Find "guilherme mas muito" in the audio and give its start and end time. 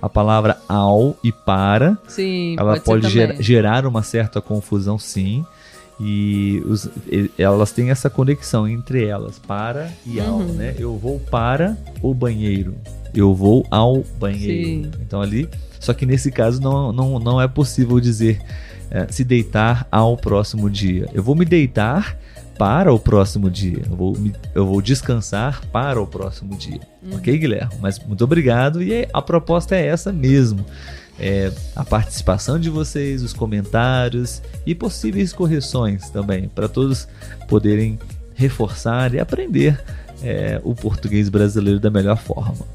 27.38-28.24